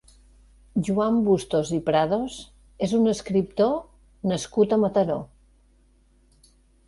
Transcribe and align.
Joan 0.85 1.19
Bustos 1.27 1.69
i 1.77 1.79
Prados 1.89 2.37
és 2.87 2.97
un 3.01 3.11
escriptor 3.13 3.77
nascut 4.33 4.73
a 4.79 4.83
Mataró. 4.87 5.19